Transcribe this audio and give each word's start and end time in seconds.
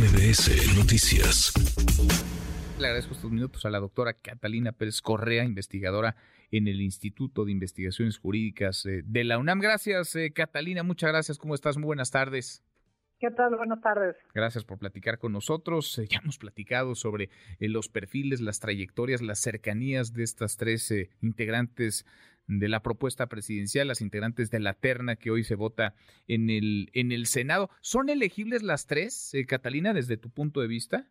MBS 0.00 0.78
Noticias. 0.78 1.52
Le 2.78 2.86
agradezco 2.86 3.12
estos 3.12 3.30
minutos 3.30 3.66
a 3.66 3.70
la 3.70 3.80
doctora 3.80 4.14
Catalina 4.14 4.72
Pérez 4.72 5.02
Correa, 5.02 5.44
investigadora 5.44 6.16
en 6.50 6.68
el 6.68 6.80
Instituto 6.80 7.44
de 7.44 7.52
Investigaciones 7.52 8.16
Jurídicas 8.16 8.86
eh, 8.86 9.02
de 9.04 9.24
la 9.24 9.36
UNAM. 9.36 9.58
Gracias, 9.60 10.16
eh, 10.16 10.32
Catalina, 10.32 10.82
muchas 10.84 11.10
gracias. 11.10 11.36
¿Cómo 11.36 11.54
estás? 11.54 11.76
Muy 11.76 11.84
buenas 11.84 12.10
tardes. 12.10 12.64
¿Qué 13.18 13.30
tal? 13.30 13.54
Buenas 13.56 13.82
tardes. 13.82 14.16
Gracias 14.32 14.64
por 14.64 14.78
platicar 14.78 15.18
con 15.18 15.32
nosotros. 15.32 15.98
Eh, 15.98 16.06
ya 16.08 16.20
hemos 16.22 16.38
platicado 16.38 16.94
sobre 16.94 17.28
los 17.58 17.90
perfiles, 17.90 18.40
las 18.40 18.58
trayectorias, 18.58 19.20
las 19.20 19.40
cercanías 19.40 20.14
de 20.14 20.22
estas 20.22 20.56
tres 20.56 20.94
integrantes 21.20 22.06
de 22.58 22.68
la 22.68 22.82
propuesta 22.82 23.26
presidencial, 23.26 23.88
las 23.88 24.00
integrantes 24.00 24.50
de 24.50 24.60
la 24.60 24.74
terna 24.74 25.16
que 25.16 25.30
hoy 25.30 25.44
se 25.44 25.54
vota 25.54 25.94
en 26.28 26.50
el, 26.50 26.90
en 26.92 27.12
el 27.12 27.26
Senado. 27.26 27.70
¿Son 27.80 28.08
elegibles 28.08 28.62
las 28.62 28.86
tres, 28.86 29.32
Catalina, 29.46 29.94
desde 29.94 30.16
tu 30.16 30.30
punto 30.30 30.60
de 30.60 30.66
vista? 30.66 31.06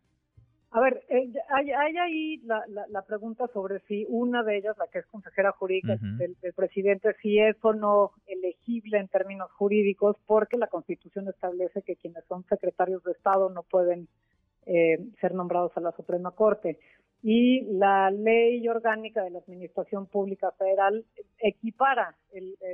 A 0.72 0.80
ver, 0.80 1.02
eh, 1.08 1.32
hay, 1.48 1.72
ahí 1.72 2.36
la, 2.44 2.62
la, 2.88 3.02
pregunta 3.02 3.48
sobre 3.52 3.80
si 3.88 4.06
una 4.08 4.44
de 4.44 4.58
ellas, 4.58 4.78
la 4.78 4.86
que 4.86 5.00
es 5.00 5.06
consejera 5.06 5.50
jurídica 5.50 5.96
del, 5.96 6.36
presidente, 6.54 7.16
si 7.20 7.40
es 7.40 7.56
o 7.62 7.72
no 7.72 8.12
elegible 8.28 8.98
en 8.98 9.08
términos 9.08 9.50
jurídicos, 9.52 10.16
porque 10.26 10.56
la 10.56 10.68
Constitución 10.68 11.26
establece 11.28 11.82
que 11.82 11.96
quienes 11.96 12.24
son 12.26 12.44
secretarios 12.44 13.02
de 13.02 13.12
Estado 13.12 13.50
no 13.50 13.64
pueden 13.64 14.06
eh, 14.66 14.98
ser 15.20 15.34
nombrados 15.34 15.76
a 15.76 15.80
la 15.80 15.90
Suprema 15.90 16.30
Corte. 16.30 16.78
Y 17.22 17.62
la 17.72 18.10
ley 18.10 18.66
orgánica 18.68 19.22
de 19.22 19.30
la 19.30 19.40
Administración 19.40 20.06
Pública 20.06 20.52
Federal 20.52 21.04
equipara 21.38 22.16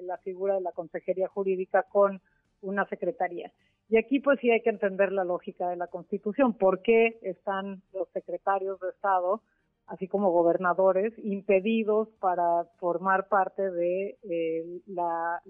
la 0.02 0.18
figura 0.18 0.54
de 0.54 0.60
la 0.60 0.72
consejería 0.72 1.28
jurídica 1.28 1.82
con 1.84 2.20
una 2.62 2.86
secretaría. 2.88 3.52
Y 3.88 3.98
aquí 3.98 4.20
pues 4.20 4.40
sí 4.40 4.50
hay 4.50 4.62
que 4.62 4.70
entender 4.70 5.12
la 5.12 5.24
lógica 5.24 5.68
de 5.68 5.76
la 5.76 5.86
Constitución, 5.86 6.54
por 6.54 6.82
qué 6.82 7.18
están 7.22 7.82
los 7.92 8.08
secretarios 8.10 8.80
de 8.80 8.90
Estado, 8.90 9.42
así 9.86 10.08
como 10.08 10.30
gobernadores, 10.30 11.12
impedidos 11.18 12.08
para 12.18 12.64
formar 12.78 13.28
parte 13.28 13.70
de 13.70 14.18
eh, 14.22 14.80
la, 14.86 15.40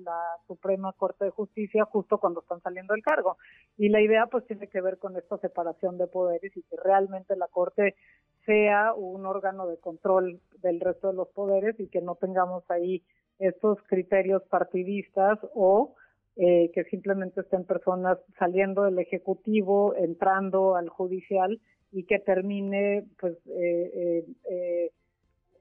Suprema 0.47 0.93
Corte 0.93 1.25
de 1.25 1.31
Justicia 1.31 1.85
justo 1.87 2.19
cuando 2.19 2.41
están 2.41 2.61
saliendo 2.61 2.95
del 2.95 3.03
cargo. 3.03 3.37
Y 3.77 3.89
la 3.89 4.01
idea 4.01 4.27
pues 4.27 4.47
tiene 4.47 4.69
que 4.69 4.81
ver 4.81 4.99
con 4.99 5.17
esta 5.17 5.39
separación 5.39 5.99
de 5.99 6.07
poderes 6.07 6.57
y 6.57 6.63
que 6.63 6.77
realmente 6.83 7.35
la 7.37 7.49
Corte 7.49 7.97
sea 8.45 8.95
un 8.95 9.27
órgano 9.27 9.67
de 9.67 9.79
control 9.79 10.41
del 10.63 10.81
resto 10.81 11.09
de 11.09 11.15
los 11.15 11.29
poderes 11.29 11.79
y 11.81 11.89
que 11.89 12.01
no 12.01 12.15
tengamos 12.15 12.63
ahí 12.71 13.03
estos 13.39 13.79
criterios 13.89 14.43
partidistas 14.45 15.39
o 15.55 15.95
eh, 16.39 16.71
que 16.75 16.85
simplemente 16.85 17.41
estén 17.41 17.65
personas 17.65 18.19
saliendo 18.39 18.83
del 18.83 18.99
ejecutivo, 18.99 19.95
entrando 19.97 20.77
al 20.77 20.91
judicial 20.91 21.59
y 21.93 22.05
que 22.05 22.19
termine 22.19 23.07
pues 23.19 23.39
eh, 23.47 24.23
eh, 24.51 24.91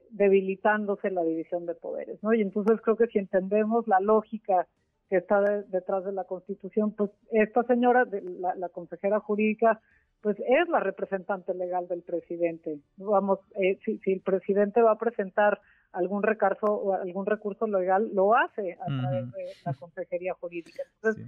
debilitándose 0.10 1.12
la 1.12 1.24
división 1.24 1.66
de 1.66 1.76
poderes, 1.76 2.22
¿no? 2.22 2.34
Y 2.34 2.42
entonces 2.42 2.82
creo 2.82 2.98
que 2.98 3.08
si 3.08 3.20
entendemos 3.20 3.88
la 3.88 4.02
lógica 4.02 4.68
que 5.10 5.16
está 5.16 5.40
detrás 5.40 6.04
de 6.04 6.12
la 6.12 6.26
Constitución, 6.26 6.92
pues 6.92 7.10
esta 7.32 7.64
señora, 7.64 8.06
la, 8.12 8.54
la, 8.56 8.68
consejera 8.68 9.22
jurídica, 9.22 9.80
pues 10.22 10.38
es 10.40 10.68
la 10.68 10.82
representante 10.82 11.54
legal 11.54 11.88
del 11.88 12.02
presidente. 12.02 12.80
Vamos, 12.98 13.40
si, 13.86 13.98
si 14.00 14.12
el 14.12 14.20
presidente 14.20 14.82
va 14.82 14.92
a 14.92 14.98
presentar 14.98 15.62
algún 15.96 16.24
recurso 16.24 16.68
o 16.68 16.94
algún 16.94 17.26
recurso 17.26 17.68
legal 17.68 18.10
lo 18.14 18.36
hace 18.36 18.74
a 18.74 18.86
través 18.86 19.32
de 19.32 19.46
la 19.66 19.74
consejería 19.74 20.34
jurídica. 20.34 20.84
Entonces, 20.96 21.26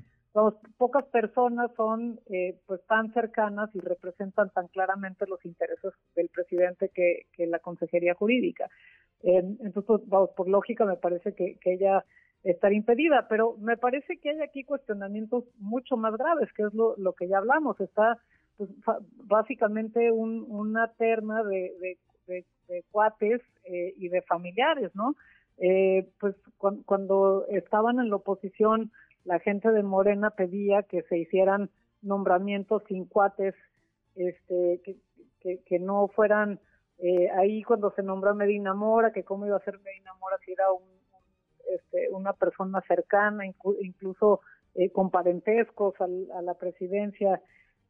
pocas 0.77 1.05
personas 1.05 1.71
son 1.75 2.19
eh, 2.27 2.59
pues 2.65 2.81
tan 2.87 3.11
cercanas 3.13 3.69
y 3.73 3.79
representan 3.79 4.49
tan 4.51 4.67
claramente 4.67 5.25
los 5.27 5.43
intereses 5.45 5.93
del 6.15 6.29
presidente 6.29 6.89
que, 6.93 7.25
la 7.47 7.59
consejería 7.59 8.13
jurídica. 8.13 8.69
entonces, 9.21 9.83
pues, 9.85 10.01
vamos, 10.07 10.29
por 10.35 10.47
lógica 10.47 10.85
me 10.85 10.97
parece 10.97 11.33
que, 11.33 11.57
ella 11.65 12.03
estaría 12.43 12.77
impedida, 12.77 13.27
pero 13.27 13.57
me 13.57 13.77
parece 13.77 14.17
que 14.17 14.29
hay 14.29 14.41
aquí 14.41 14.63
cuestionamientos 14.63 15.45
mucho 15.59 15.97
más 15.97 16.15
graves, 16.15 16.51
que 16.53 16.63
es 16.63 16.73
lo, 16.73 16.95
lo 16.97 17.13
que 17.13 17.27
ya 17.27 17.39
hablamos. 17.39 17.79
Está 17.79 18.19
pues, 18.57 18.69
básicamente 19.25 20.11
un, 20.11 20.45
una 20.47 20.91
terna 20.93 21.43
de, 21.43 21.73
de 21.79 21.97
de 22.27 22.83
cuates 22.91 23.41
eh, 23.63 23.93
y 23.97 24.09
de 24.09 24.21
familiares, 24.21 24.91
¿no? 24.93 25.15
Eh, 25.57 26.07
pues 26.19 26.35
cuando 26.85 27.45
estaban 27.49 27.99
en 27.99 28.09
la 28.09 28.17
oposición, 28.17 28.91
la 29.23 29.39
gente 29.39 29.71
de 29.71 29.83
Morena 29.83 30.29
pedía 30.29 30.83
que 30.83 31.01
se 31.03 31.17
hicieran 31.17 31.69
nombramientos 32.01 32.83
sin 32.87 33.05
cuates, 33.05 33.55
este, 34.15 34.81
que, 34.83 35.59
que, 35.63 35.79
no 35.79 36.07
fueran 36.09 36.59
eh, 36.99 37.29
ahí 37.31 37.63
cuando 37.63 37.91
se 37.91 38.03
nombró 38.03 38.35
Medina 38.35 38.73
Mora, 38.73 39.11
que 39.11 39.23
cómo 39.23 39.47
iba 39.47 39.57
a 39.57 39.63
ser 39.63 39.79
Medina 39.79 40.13
Mora 40.19 40.37
si 40.45 40.51
era 40.51 40.71
un, 40.71 40.83
este, 41.73 42.09
una 42.11 42.33
persona 42.33 42.81
cercana, 42.87 43.45
incluso 43.45 44.41
con 44.93 45.09
parentescos 45.09 45.95
a 45.99 46.41
la 46.43 46.53
presidencia 46.53 47.41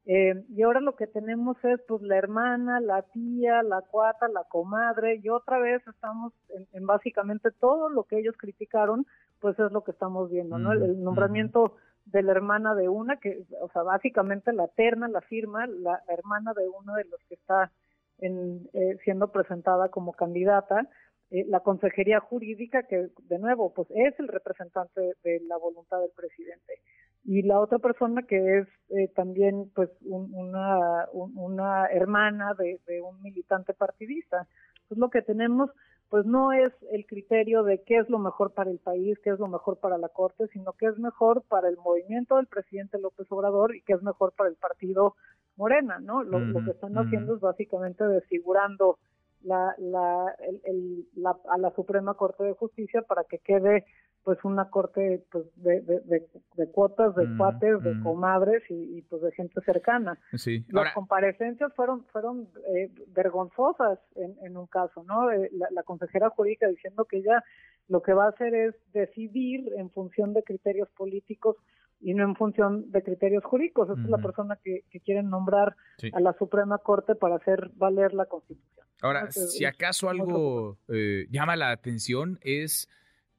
eh, 0.09 0.41
y 0.55 0.61
ahora 0.61 0.79
lo 0.79 0.95
que 0.95 1.05
tenemos 1.05 1.57
es 1.65 1.81
pues 1.85 2.01
la 2.01 2.15
hermana, 2.15 2.79
la 2.79 3.01
tía, 3.01 3.61
la 3.61 3.81
cuata, 3.81 4.29
la 4.29 4.45
comadre 4.45 5.19
y 5.21 5.27
otra 5.27 5.59
vez 5.59 5.85
estamos 5.85 6.31
en, 6.71 6.85
básicamente 6.85 7.51
todo 7.51 7.89
lo 7.89 8.05
que 8.05 8.17
ellos 8.17 8.33
criticaron, 8.37 9.05
pues 9.41 9.59
es 9.59 9.69
lo 9.73 9.83
que 9.83 9.91
estamos 9.91 10.31
viendo, 10.31 10.57
¿no? 10.59 10.71
El, 10.71 11.03
nombramiento 11.03 11.75
de 12.05 12.23
la 12.23 12.31
hermana 12.31 12.73
de 12.73 12.87
una, 12.87 13.17
que, 13.17 13.43
o 13.59 13.69
sea, 13.73 13.83
básicamente 13.83 14.53
la 14.53 14.69
terna, 14.69 15.09
la 15.09 15.19
firma, 15.19 15.67
la 15.67 16.01
hermana 16.07 16.53
de 16.53 16.69
uno 16.69 16.93
de 16.93 17.03
los 17.03 17.21
que 17.27 17.35
está 17.35 17.73
en, 18.19 18.69
eh, 18.71 18.97
siendo 19.03 19.33
presentada 19.33 19.89
como 19.89 20.13
candidata, 20.13 20.87
eh, 21.31 21.43
la 21.49 21.59
consejería 21.59 22.21
jurídica, 22.21 22.83
que 22.83 23.09
de 23.23 23.39
nuevo, 23.39 23.73
pues 23.73 23.89
es 23.91 24.17
el 24.21 24.29
representante 24.29 25.01
de 25.25 25.41
la 25.49 25.57
voluntad 25.57 25.99
del 25.99 26.11
presidente 26.15 26.81
y 27.27 27.41
la 27.41 27.59
otra 27.59 27.77
persona 27.77 28.23
que 28.23 28.59
es 28.59 28.67
eh, 28.87 29.09
también 29.13 29.69
pues 29.75 29.89
una, 30.05 31.05
una 31.11 31.85
hermana 31.87 32.53
de, 32.57 32.79
un 33.01 33.21
militante 33.21 33.73
partidista. 33.73 34.47
Pues 34.87 34.97
lo 34.97 35.09
que 35.09 35.21
tenemos 35.21 35.69
pues 36.09 36.25
no 36.25 36.53
es 36.53 36.71
el 36.89 37.05
criterio 37.05 37.63
de 37.63 37.83
qué 37.83 37.97
es 37.97 38.09
lo 38.09 38.17
mejor 38.17 38.53
para 38.53 38.71
el 38.71 38.79
país, 38.79 39.19
qué 39.21 39.31
es 39.31 39.39
lo 39.39 39.49
mejor 39.49 39.77
para 39.77 39.97
la 39.97 40.07
Corte, 40.07 40.47
sino 40.53 40.71
qué 40.71 40.85
es 40.85 40.97
mejor 40.99 41.43
para 41.49 41.67
el 41.67 41.75
movimiento 41.75 42.37
del 42.37 42.47
presidente 42.47 42.97
López 42.97 43.29
Obrador 43.29 43.75
y 43.75 43.81
qué 43.81 43.91
es 43.91 44.01
mejor 44.01 44.31
para 44.31 44.49
el 44.49 44.55
partido 44.55 45.15
Morena, 45.57 45.99
¿no? 45.99 46.23
Lo, 46.23 46.39
que 46.63 46.71
están 46.71 46.97
haciendo 46.97 47.35
es 47.35 47.41
básicamente 47.41 48.07
desfigurando 48.07 48.99
la, 49.41 49.75
la, 49.79 50.33
el, 50.63 51.05
la, 51.13 51.35
a 51.49 51.57
la 51.57 51.71
Suprema 51.71 52.13
Corte 52.13 52.45
de 52.45 52.53
Justicia 52.53 53.01
para 53.01 53.25
que 53.25 53.39
quede 53.39 53.83
pues 54.27 54.43
una 54.43 54.69
corte 54.69 55.23
pues, 55.31 55.45
de, 55.55 55.79
de, 55.79 56.71
cuotas, 56.71 57.15
de 57.15 57.25
mm, 57.25 57.37
cuates, 57.37 57.81
de 57.81 57.93
mm. 57.95 58.03
comadres 58.03 58.61
y, 58.69 59.01
pues 59.03 59.21
de 59.21 59.31
gente 59.31 59.61
cercana. 59.61 60.19
Sí. 60.33 60.65
Las 60.67 60.93
comparecencias 60.93 61.73
fueron 61.77 62.03
fueron 62.07 62.49
eh, 62.75 62.91
vergonzosas 63.15 63.99
en, 64.15 64.35
en, 64.43 64.57
un 64.57 64.67
caso, 64.67 65.01
¿no? 65.03 65.31
Eh, 65.31 65.49
la, 65.53 65.83
consejera 65.83 66.29
jurídica 66.29 66.67
diciendo 66.67 67.05
que 67.05 67.19
ella 67.19 67.41
lo 67.87 68.01
que 68.01 68.11
va 68.11 68.25
a 68.25 68.29
hacer 68.31 68.53
es 68.53 68.75
decidir 68.91 69.71
en 69.77 69.89
función 69.91 70.33
de 70.33 70.43
criterios 70.43 70.89
políticos 70.89 71.55
y 72.01 72.13
no 72.13 72.25
en 72.25 72.35
función 72.35 72.91
de 72.91 73.03
criterios 73.03 73.45
jurídicos. 73.45 73.89
Esa 73.89 74.01
es 74.01 74.09
la 74.09 74.17
persona 74.17 74.59
que, 74.61 74.81
que 74.91 74.99
quieren 74.99 75.29
nombrar 75.29 75.77
a 76.11 76.19
la 76.19 76.33
Suprema 76.33 76.79
Corte 76.79 77.15
para 77.15 77.37
hacer 77.37 77.71
valer 77.75 78.13
la 78.13 78.25
Constitución. 78.25 78.85
Ahora, 79.01 79.31
si 79.31 79.63
acaso 79.63 80.09
algo 80.09 80.79
eh, 80.89 81.27
llama 81.29 81.55
la 81.55 81.71
atención 81.71 82.39
es 82.41 82.89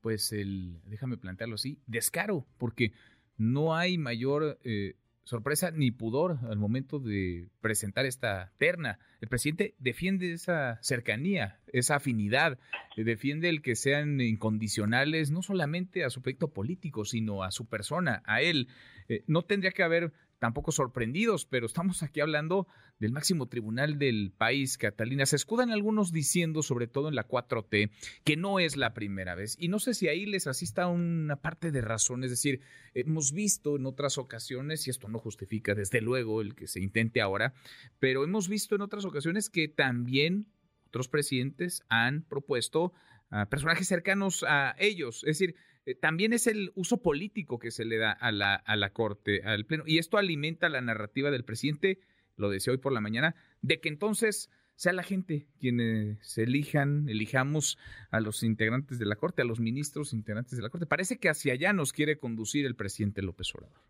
pues 0.01 0.33
el, 0.33 0.81
déjame 0.87 1.17
plantearlo 1.17 1.57
así, 1.57 1.79
descaro, 1.87 2.47
porque 2.59 2.93
no 3.37 3.75
hay 3.77 3.99
mayor 3.99 4.59
eh, 4.65 4.95
sorpresa 5.29 5.71
ni 5.71 5.91
pudor 5.91 6.39
al 6.49 6.57
momento 6.57 6.99
de 6.99 7.51
presentar 7.61 8.07
esta 8.07 8.53
terna. 8.57 8.99
El 9.21 9.29
presidente 9.29 9.75
defiende 9.79 10.33
esa 10.33 10.79
cercanía, 10.83 11.61
esa 11.73 11.97
afinidad, 11.97 12.59
eh, 12.97 13.05
defiende 13.05 13.51
el 13.51 13.61
que 13.61 13.77
sean 13.77 14.21
incondicionales 14.23 15.31
no 15.31 15.43
solamente 15.43 16.03
a 16.05 16.11
su 16.11 16.23
proyecto 16.23 16.49
político, 16.49 17.05
sino 17.05 17.43
a 17.43 17.51
su 17.51 17.67
persona, 17.67 18.23
a 18.25 18.41
él. 18.41 18.69
Eh, 19.09 19.23
no 19.27 19.43
tendría 19.43 19.73
que 19.73 19.83
haber 19.83 20.13
tampoco 20.39 20.73
sorprendidos, 20.73 21.47
pero 21.47 21.67
estamos 21.67 22.03
aquí 22.03 22.21
hablando 22.21 22.67
del 22.99 23.13
máximo 23.13 23.47
tribunal 23.47 23.99
del 23.99 24.33
país, 24.37 24.79
Catalina. 24.79 25.27
Se 25.27 25.37
escudan 25.37 25.71
algunos 25.71 26.13
diciendo, 26.13 26.63
sobre 26.63 26.87
todo 26.87 27.09
en 27.09 27.15
la 27.15 27.29
4T, 27.29 27.91
que 28.25 28.37
no 28.37 28.59
es 28.59 28.77
la 28.77 28.95
primera 28.95 29.35
vez. 29.35 29.57
Y 29.59 29.69
no 29.69 29.79
sé 29.79 29.95
si 29.95 30.09
ahí 30.09 30.27
les 30.27 30.47
asista 30.47 30.87
una 30.87 31.37
parte 31.37 31.71
de 31.71 31.81
razón. 31.81 32.25
Es 32.25 32.31
decir, 32.31 32.61
hemos 32.95 33.33
visto 33.33 33.77
en 33.77 33.87
otras 33.87 34.19
ocasiones, 34.19 34.87
y 34.87 34.91
esto 34.91 35.09
no 35.09 35.19
justifica 35.19 35.75
desde 35.75 36.01
luego 36.01 36.41
el 36.41 36.55
que 36.55 36.67
se 36.67 36.81
intente 36.81 37.21
ahora, 37.21 37.55
pero 37.99 38.25
hemos 38.25 38.49
visto 38.49 38.75
en 38.75 38.83
otras 38.83 39.05
ocasiones 39.05 39.51
que 39.51 39.69
también 39.69 40.47
otros 40.87 41.09
presidentes 41.09 41.83
han 41.89 42.23
propuesto 42.23 42.93
a 43.31 43.47
personajes 43.47 43.87
cercanos 43.87 44.45
a 44.49 44.75
ellos. 44.79 45.23
Es 45.25 45.39
decir, 45.39 45.55
eh, 45.91 45.95
también 45.95 46.33
es 46.33 46.47
el 46.47 46.73
uso 46.75 47.03
político 47.03 47.59
que 47.59 47.71
se 47.71 47.85
le 47.85 47.99
da 47.99 48.13
a 48.13 48.33
la, 48.33 48.55
a 48.55 48.77
la 48.77 48.93
Corte, 48.93 49.43
al 49.45 49.65
Pleno. 49.67 49.85
Y 49.87 49.99
esto 49.99 50.19
alimenta 50.19 50.69
la 50.69 50.81
narrativa 50.81 51.31
del 51.31 51.45
presidente 51.45 52.01
lo 52.39 52.49
decía 52.51 52.73
hoy 52.73 52.79
por 52.79 52.93
la 52.93 53.01
mañana, 53.01 53.35
de 53.61 53.81
que 53.81 53.89
entonces 53.89 54.51
sea 54.77 54.93
la 54.93 55.03
gente 55.03 55.49
quienes 55.59 56.39
elijan, 56.39 57.09
elijamos 57.09 57.79
a 58.11 58.21
los 58.21 58.43
integrantes 58.45 58.99
de 58.99 59.07
la 59.07 59.17
Corte, 59.17 59.43
a 59.43 59.45
los 59.45 59.61
ministros 59.61 60.13
integrantes 60.13 60.57
de 60.57 60.63
la 60.63 60.71
Corte. 60.71 60.87
Parece 60.87 61.19
que 61.19 61.29
hacia 61.29 61.53
allá 61.53 61.73
nos 61.73 61.93
quiere 61.93 62.19
conducir 62.19 62.65
el 62.65 62.77
presidente 62.77 63.23
López 63.23 63.53
Obrador. 63.55 63.88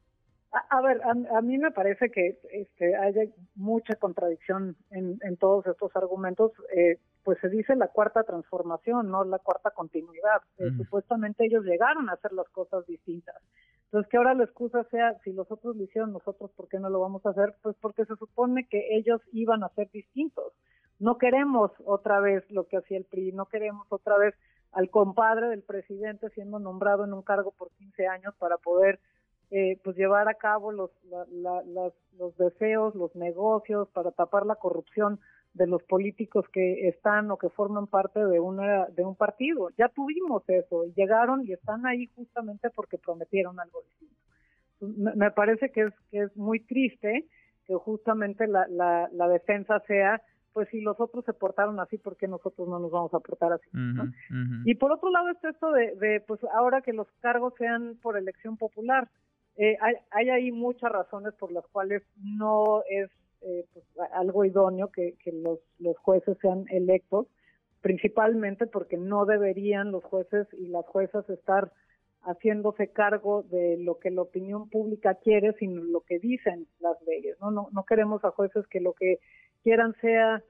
A, 0.71 0.81
ver, 0.81 1.01
a, 1.05 1.41
mí 1.43 1.59
me 1.59 1.71
parece 1.71 2.11
que 2.11 2.39
este, 2.51 2.97
hay 2.97 3.33
mucha 3.55 3.95
contradicción 3.97 4.77
en, 4.91 5.37
todos 5.37 5.67
estos 5.67 5.95
argumentos. 5.97 6.53
Eh, 6.75 6.99
pues 7.25 7.39
se 7.41 7.49
dice 7.49 7.77
la 7.77 7.89
cuarta 7.89 8.23
transformación, 8.23 9.11
no 9.11 9.25
la 9.25 9.39
cuarta 9.39 9.71
continuidad. 9.71 10.41
Eh, 10.59 10.71
supuestamente 10.77 11.45
ellos 11.45 11.65
llegaron 11.65 12.09
a 12.09 12.15
hacer 12.15 12.33
las 12.33 12.49
cosas 12.49 12.87
distintas. 12.87 13.37
Entonces, 13.85 14.11
que 14.11 14.17
ahora 14.17 14.35
la 14.35 14.45
excusa 14.45 14.85
sea, 14.91 15.19
si 15.25 15.33
los 15.33 15.51
otros 15.51 15.77
lo 15.77 15.83
hicieron, 15.83 16.13
nosotros, 16.13 16.51
¿por 16.53 16.69
qué 16.69 16.79
no 16.79 16.91
lo 16.91 17.01
vamos 17.01 17.25
a 17.25 17.31
hacer? 17.31 17.55
Pues 17.63 17.77
porque 17.81 18.05
se 18.05 18.17
supone 18.17 18.67
que 18.69 18.97
ellos 18.97 19.21
iban 19.33 19.65
a 19.65 19.71
ser 19.71 19.91
distintos. 19.91 20.53
No 20.99 21.17
queremos 21.17 21.71
otra 21.85 22.21
vez 22.21 22.45
lo 22.51 22.65
que 22.65 22.77
hacía 22.77 22.99
el 22.99 23.05
PRI, 23.05 23.33
no 23.33 23.47
queremos 23.47 23.87
otra 23.91 24.19
vez 24.19 24.35
al 24.73 24.91
compadre 24.91 25.49
del 25.49 25.63
presidente 25.63 26.29
siendo 26.31 26.59
nombrado 26.59 27.05
en 27.05 27.13
un 27.13 27.23
cargo 27.23 27.53
por 27.53 27.71
15 27.73 28.07
años 28.07 28.35
para 28.39 28.59
poder 28.59 29.01
eh, 29.51 29.79
pues 29.83 29.97
llevar 29.97 30.29
a 30.29 30.35
cabo 30.35 30.73
los, 30.73 30.91
los 32.19 32.37
deseos, 32.37 32.95
los 32.95 33.15
negocios, 33.17 33.89
para 33.91 34.11
tapar 34.11 34.47
la 34.47 34.57
corrupción 34.57 35.21
de 35.55 35.67
los 35.67 35.83
políticos 35.85 36.47
que 36.53 36.89
están 36.89 37.31
o 37.31 37.39
que 37.39 37.49
forman 37.49 37.87
parte 37.87 38.25
de 38.25 38.41
una 38.41 38.87
de 38.87 39.05
un 39.05 39.17
partido. 39.17 39.71
Ya 39.77 39.89
tuvimos 39.89 40.43
eso, 40.49 40.85
llegaron 40.95 41.47
y 41.47 41.53
están 41.53 41.87
ahí 41.87 42.07
justamente 42.15 42.71
porque 42.71 42.99
prometieron 42.99 43.59
algo 43.59 43.83
distinto. 43.83 45.17
Me, 45.17 45.31
parece 45.33 45.71
que 45.71 45.83
es 45.83 45.95
que 46.11 46.21
es 46.23 46.37
muy 46.37 46.61
triste 46.61 47.27
que 47.67 47.75
justamente 47.75 48.47
la, 48.47 48.67
la, 48.69 49.09
la 49.13 49.29
defensa 49.29 49.81
sea 49.87 50.23
pues 50.53 50.69
si 50.71 50.81
los 50.81 50.99
otros 50.99 51.25
se 51.25 51.33
portaron 51.33 51.79
así, 51.79 51.99
¿por 51.99 52.17
qué 52.17 52.27
nosotros 52.27 52.67
no 52.69 52.81
nos 52.81 52.91
vamos 52.91 53.15
a 53.15 53.21
portar 53.21 53.53
así? 53.53 53.69
Y 54.65 54.75
por 54.75 54.91
otro 54.91 55.11
lado 55.11 55.31
está 55.31 55.51
esto 55.51 55.71
de, 55.71 55.95
de, 55.97 56.21
pues 56.27 56.41
ahora 56.53 56.81
que 56.81 56.93
los 56.93 57.07
cargos 57.21 57.55
sean 57.59 57.97
por 58.03 58.17
elección 58.17 58.57
popular. 58.57 59.09
Eh, 59.59 59.77
hay, 59.81 59.97
hay, 60.13 60.31
ahí 60.31 60.53
muchas 60.53 60.91
razones 60.93 61.35
por 61.35 61.51
las 61.51 61.67
cuales 61.67 62.03
no 62.17 62.83
es 62.89 63.11
eh, 63.43 63.67
pues, 63.73 63.85
algo 64.13 64.45
idóneo 64.45 64.91
que, 64.93 65.17
los, 65.33 65.59
los 65.81 65.99
jueces 65.99 66.39
sean 66.41 66.65
electos, 66.71 67.27
principalmente 67.81 68.67
porque 68.69 68.97
no 68.97 69.27
deberían 69.27 69.91
los 69.91 70.05
jueces 70.05 70.47
y 70.53 70.69
las 70.69 70.87
juezas 70.87 71.29
estar 71.29 71.73
haciéndose 72.23 72.93
cargo 72.93 73.43
de 73.43 73.79
lo 73.79 73.99
que 73.99 74.13
la 74.13 74.23
opinión 74.23 74.69
pública 74.71 75.15
quiere, 75.17 75.53
sino 75.55 75.83
lo 75.83 76.03
que 76.03 76.21
dicen 76.21 76.69
las 76.79 76.97
leyes. 77.03 77.37
No, 77.41 77.51
no, 77.51 77.69
no 77.73 77.85
queremos 77.85 78.25
a 78.25 78.31
jueces 78.31 78.65
que 78.69 78.81
lo 78.81 78.93
que 78.93 79.19
quieran 79.65 79.95
sea 80.01 80.43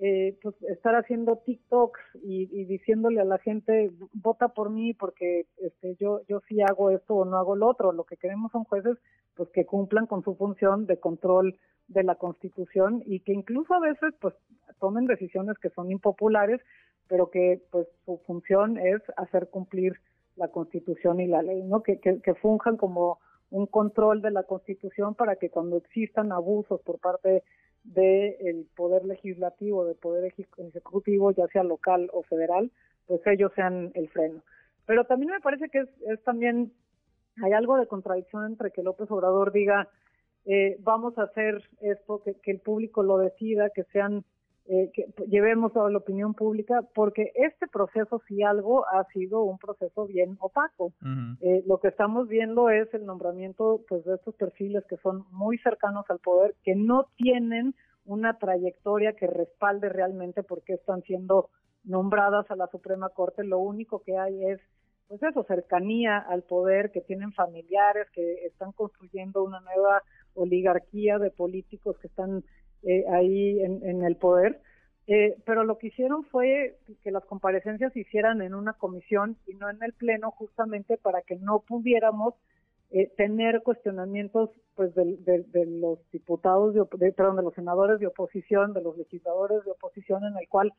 eh, 0.00 0.36
pues 0.42 0.56
estar 0.62 0.96
haciendo 0.96 1.36
TikToks 1.46 2.00
y, 2.24 2.64
diciéndole 2.64 3.20
a 3.20 3.24
la 3.24 3.38
gente 3.38 3.92
vota 4.12 4.48
por 4.48 4.70
mí 4.70 4.92
porque 4.92 5.46
este 5.58 5.94
yo 6.00 6.20
yo 6.28 6.40
sí 6.48 6.60
hago 6.62 6.90
esto 6.90 7.14
o 7.14 7.24
no 7.24 7.36
hago 7.36 7.54
lo 7.54 7.68
otro 7.68 7.92
lo 7.92 8.02
que 8.02 8.16
queremos 8.16 8.50
son 8.50 8.64
jueces 8.64 8.98
pues 9.36 9.48
que 9.50 9.64
cumplan 9.64 10.06
con 10.06 10.24
su 10.24 10.34
función 10.34 10.86
de 10.86 10.98
control 10.98 11.56
de 11.86 12.02
la 12.02 12.16
Constitución 12.16 13.04
y 13.06 13.20
que 13.20 13.32
incluso 13.32 13.72
a 13.72 13.78
veces 13.78 14.12
pues 14.20 14.34
tomen 14.80 15.06
decisiones 15.06 15.56
que 15.58 15.70
son 15.70 15.92
impopulares 15.92 16.60
pero 17.06 17.30
que 17.30 17.62
pues 17.70 17.86
su 18.04 18.18
función 18.26 18.78
es 18.78 19.00
hacer 19.16 19.48
cumplir 19.48 19.92
la 20.34 20.48
Constitución 20.48 21.20
y 21.20 21.28
la 21.28 21.42
ley 21.42 21.62
no 21.62 21.84
que, 21.84 22.00
que, 22.00 22.20
que 22.20 22.34
funjan 22.34 22.76
como 22.76 23.20
un 23.50 23.66
control 23.66 24.22
de 24.22 24.32
la 24.32 24.42
Constitución 24.42 25.14
para 25.14 25.36
que 25.36 25.50
cuando 25.50 25.76
existan 25.76 26.32
abusos 26.32 26.80
por 26.80 26.98
parte 26.98 27.44
del 27.84 28.66
poder 28.74 29.04
legislativo, 29.04 29.84
del 29.84 29.96
poder 29.96 30.24
ejecutivo, 30.24 31.32
ya 31.32 31.46
sea 31.48 31.62
local 31.62 32.10
o 32.12 32.22
federal, 32.22 32.70
pues 33.06 33.20
ellos 33.26 33.52
sean 33.54 33.92
el 33.94 34.08
freno. 34.08 34.42
Pero 34.86 35.04
también 35.04 35.32
me 35.32 35.40
parece 35.40 35.68
que 35.68 35.80
es, 35.80 36.22
también, 36.24 36.72
hay 37.42 37.52
algo 37.52 37.76
de 37.76 37.86
contradicción 37.86 38.46
entre 38.46 38.70
que 38.70 38.82
López 38.82 39.10
Obrador 39.10 39.52
diga, 39.52 39.88
eh, 40.46 40.76
vamos 40.80 41.16
a 41.18 41.24
hacer 41.24 41.62
esto, 41.80 42.22
que 42.22 42.50
el 42.50 42.60
público 42.60 43.02
lo 43.02 43.18
decida, 43.18 43.70
que 43.70 43.84
sean 43.84 44.24
eh, 44.66 44.90
que 44.94 45.06
llevemos 45.28 45.76
a 45.76 45.90
la 45.90 45.98
opinión 45.98 46.32
pública, 46.32 46.80
porque 46.94 47.32
este 47.34 47.66
proceso, 47.66 48.22
si 48.26 48.42
algo, 48.42 48.86
ha 48.88 49.04
sido 49.12 49.42
un 49.42 49.58
proceso 49.58 50.06
bien 50.06 50.36
opaco. 50.40 50.92
eh, 51.40 51.62
lo 51.66 51.78
que 51.78 51.88
estamos 51.88 52.28
viendo 52.28 52.70
es 52.70 52.92
el 52.94 53.04
nombramiento 53.04 53.82
pues, 53.88 54.04
de 54.04 54.14
estos 54.14 54.34
perfiles 54.36 54.82
que 54.88 54.96
son 54.96 55.24
muy 55.30 55.58
cercanos 55.58 56.06
al 56.08 56.18
poder, 56.18 56.54
que 56.64 56.74
no 56.74 57.08
tienen 57.16 57.74
una 58.06 58.38
trayectoria 58.38 59.12
que 59.14 59.26
respalde 59.26 59.88
realmente 59.90 60.42
por 60.42 60.62
qué 60.62 60.74
están 60.74 61.02
siendo 61.02 61.50
nombradas 61.84 62.50
a 62.50 62.56
la 62.56 62.66
Suprema 62.68 63.10
Corte. 63.10 63.44
Lo 63.44 63.58
único 63.58 64.00
que 64.00 64.16
hay 64.16 64.46
es 64.46 64.60
pues 65.08 65.22
eso, 65.22 65.44
cercanía 65.44 66.18
al 66.18 66.42
poder, 66.42 66.90
que 66.90 67.02
tienen 67.02 67.32
familiares, 67.32 68.08
que 68.12 68.46
están 68.46 68.72
construyendo 68.72 69.44
una 69.44 69.60
nueva 69.60 70.02
oligarquía 70.34 71.18
de 71.18 71.30
políticos 71.30 71.98
que 71.98 72.06
están 72.08 72.42
eh, 72.86 73.04
ahí 73.10 73.60
en, 73.60 74.04
el 74.04 74.16
poder. 74.16 74.60
Eh, 75.06 75.36
pero 75.44 75.64
lo 75.64 75.78
que 75.78 75.88
hicieron 75.88 76.24
fue 76.24 76.76
que 77.02 77.10
las 77.10 77.24
comparecencias 77.24 77.92
se 77.92 78.00
hicieran 78.00 78.42
en 78.42 78.54
una 78.54 78.72
comisión 78.74 79.36
y 79.46 79.54
no 79.54 79.68
en 79.70 79.82
el 79.82 79.92
pleno, 79.92 80.30
justamente 80.30 80.96
para 80.96 81.22
que 81.22 81.36
no 81.36 81.60
pudiéramos 81.60 82.34
eh, 82.90 83.10
tener 83.16 83.62
cuestionamientos 83.62 84.50
pues 84.74 84.94
de, 84.94 85.66
los 85.66 85.98
diputados, 86.10 86.74
de, 86.74 87.12
perdón, 87.12 87.36
de 87.36 87.42
los 87.42 87.54
senadores 87.54 88.00
de 88.00 88.06
oposición, 88.06 88.72
de 88.72 88.82
los 88.82 88.96
legisladores 88.96 89.64
de 89.64 89.70
oposición, 89.70 90.24
en 90.24 90.36
el 90.36 90.48
cual 90.48 90.72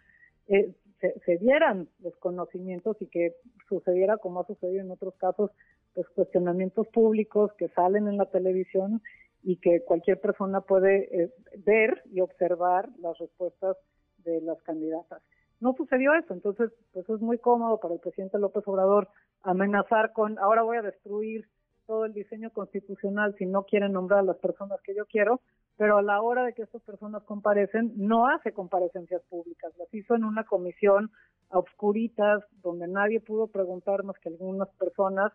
se, 0.47 1.19
se, 1.25 1.37
dieran 1.37 1.87
los 1.99 2.15
conocimientos 2.17 2.97
y 3.01 3.07
que 3.07 3.33
sucediera 3.67 4.17
como 4.17 4.41
ha 4.41 4.45
sucedido 4.45 4.81
en 4.81 4.91
otros 4.91 5.15
casos, 5.15 5.49
pues 5.95 6.07
cuestionamientos 6.09 6.87
públicos 6.87 7.51
que 7.57 7.69
salen 7.69 8.07
en 8.07 8.17
la 8.17 8.25
televisión 8.25 9.01
y 9.45 9.57
que 9.57 9.83
cualquier 9.85 10.19
persona 10.19 10.59
puede 10.61 11.23
eh, 11.23 11.33
ver 11.65 12.01
y 12.11 12.19
observar 12.19 12.89
las 12.99 13.15
respuestas 13.19 13.77
de 14.23 14.41
las 14.41 14.61
candidatas. 14.63 15.21
No 15.61 15.73
sucedió 15.77 16.15
eso, 16.15 16.33
entonces 16.33 16.71
pues 16.91 17.07
es 17.07 17.21
muy 17.21 17.37
cómodo 17.37 17.79
para 17.79 17.93
el 17.93 17.99
presidente 17.99 18.39
López 18.39 18.63
Obrador 18.67 19.07
amenazar 19.43 20.13
con 20.13 20.39
ahora 20.39 20.63
voy 20.63 20.77
a 20.77 20.81
destruir 20.81 21.47
todo 21.85 22.05
el 22.05 22.13
diseño 22.13 22.49
constitucional 22.49 23.35
si 23.37 23.45
no 23.45 23.63
quieren 23.63 23.93
nombrar 23.93 24.21
a 24.21 24.23
las 24.23 24.37
personas 24.37 24.81
que 24.81 24.95
yo 24.95 25.05
quiero, 25.05 25.41
pero 25.77 25.97
a 25.97 26.01
la 26.01 26.21
hora 26.23 26.43
de 26.43 26.53
que 26.53 26.63
estas 26.63 26.81
personas 26.81 27.23
comparecen 27.23 27.93
no 27.95 28.27
hace 28.27 28.51
comparecencias 28.51 29.21
públicas, 29.29 29.71
las 29.77 29.93
hizo 29.93 30.15
en 30.15 30.23
una 30.23 30.43
comisión 30.45 31.11
a 31.51 31.59
obscuritas 31.59 32.43
donde 32.63 32.87
nadie 32.87 33.19
pudo 33.19 33.45
preguntar 33.45 34.03
más 34.03 34.17
que 34.17 34.29
algunas 34.29 34.69
personas 34.79 35.31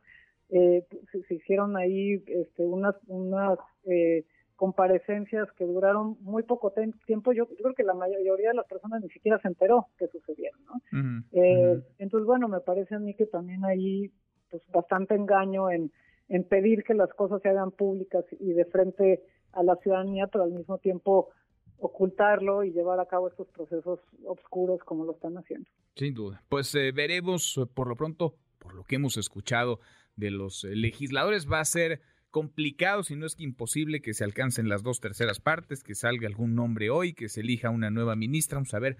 eh, 0.51 0.87
se, 1.13 1.35
hicieron 1.35 1.77
ahí 1.77 2.23
este, 2.27 2.65
unas, 2.65 2.95
unas 3.07 3.59
eh, 3.85 4.25
comparecencias 4.57 5.51
que 5.53 5.65
duraron 5.65 6.17
muy 6.21 6.43
poco 6.43 6.73
tiempo. 7.07 7.33
Yo, 7.33 7.47
creo 7.47 7.75
que 7.75 7.83
la 7.83 7.95
mayoría 7.95 8.51
de 8.51 8.55
las 8.55 8.67
personas 8.67 9.03
ni 9.03 9.09
siquiera 9.09 9.39
se 9.41 9.49
enteró 9.49 9.87
que 9.99 10.09
sucedieron. 10.09 10.61
¿no? 10.65 11.25
eh, 11.33 11.83
Entonces, 11.99 12.27
bueno, 12.27 12.49
me 12.49 12.61
parece 12.61 12.95
a 12.95 12.99
mí 12.99 13.15
que 13.15 13.27
también 13.27 13.65
hay 13.65 14.11
pues, 14.51 14.63
bastante 14.73 15.15
engaño 15.15 15.71
en, 15.71 15.91
en 16.29 16.45
pedir 16.45 16.85
que 16.85 16.95
las 16.95 17.13
cosas 17.15 17.41
se 17.43 17.49
hagan 17.49 17.71
públicas 17.71 18.25
y 18.39 18.53
de 18.53 18.65
frente 18.65 19.23
a 19.53 19.63
la 19.63 19.77
ciudadanía, 19.77 20.27
pero 20.27 20.45
al 20.45 20.53
mismo 20.53 20.79
tiempo 20.79 21.31
ocultarlo 21.79 22.63
y 22.63 22.73
llevar 22.73 23.01
a 23.01 23.07
cabo 23.07 23.29
estos 23.29 23.49
procesos 23.49 24.01
oscuros 24.27 24.81
como 24.85 25.05
lo 25.05 25.13
están 25.13 25.37
haciendo. 25.39 25.69
Sin 25.97 26.15
duda. 26.15 26.43
Pues 26.49 26.75
eh, 26.75 26.93
veremos 26.93 27.57
eh, 27.59 27.67
por 27.67 27.89
lo 27.89 27.97
pronto, 27.97 28.35
por 28.59 28.75
lo 28.75 28.85
que 28.85 28.97
hemos 28.97 29.17
escuchado, 29.17 29.81
de 30.21 30.31
los 30.31 30.63
eh, 30.65 30.77
legisladores 30.77 31.51
va 31.51 31.61
a 31.61 31.65
ser 31.65 32.01
complicado, 32.31 33.03
si 33.03 33.17
no 33.17 33.27
es 33.27 33.35
que 33.35 33.43
imposible, 33.43 34.01
que 34.01 34.15
se 34.15 34.25
alcancen 34.25 34.69
las 34.69 34.83
dos 34.83 35.01
terceras 35.01 35.41
partes, 35.41 35.83
que 35.83 35.95
salga 35.95 36.29
algún 36.29 36.55
nombre 36.55 36.91
hoy, 36.91 37.13
que 37.13 37.29
se 37.29 37.41
elija 37.41 37.71
una 37.71 37.91
nueva 37.91 38.15
ministra. 38.15 38.57
Vamos 38.57 38.73
a 38.75 38.79
ver 38.79 38.97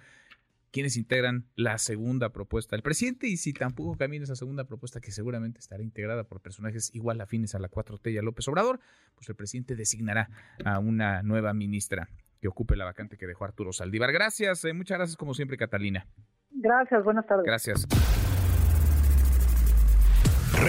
quiénes 0.73 0.97
integran 0.97 1.47
la 1.57 1.79
segunda 1.79 2.31
propuesta 2.31 2.77
del 2.77 2.83
presidente 2.83 3.27
y 3.27 3.37
si 3.37 3.53
tampoco 3.53 3.97
camina 3.97 4.25
esa 4.25 4.37
segunda 4.37 4.65
propuesta, 4.65 5.01
que 5.01 5.13
seguramente 5.13 5.61
estará 5.61 5.83
integrada 5.83 6.25
por 6.25 6.41
personajes 6.41 6.95
igual 6.95 7.21
afines 7.21 7.55
a 7.55 7.59
la 7.59 7.71
4T 7.71 8.13
y 8.13 8.19
a 8.19 8.23
López 8.23 8.47
Obrador, 8.49 8.81
pues 9.15 9.29
el 9.29 9.37
presidente 9.37 9.77
designará 9.77 10.29
a 10.65 10.79
una 10.79 11.23
nueva 11.23 11.55
ministra 11.55 12.09
que 12.41 12.49
ocupe 12.49 12.77
la 12.77 12.85
vacante 12.85 13.17
que 13.17 13.27
dejó 13.27 13.45
Arturo 13.45 13.73
Saldívar. 13.73 14.13
Gracias, 14.13 14.65
eh, 14.65 14.73
muchas 14.73 14.99
gracias 14.99 15.17
como 15.17 15.35
siempre, 15.35 15.57
Catalina. 15.57 16.07
Gracias, 16.51 17.05
buenas 17.05 17.27
tardes. 17.27 17.45
Gracias 17.45 17.87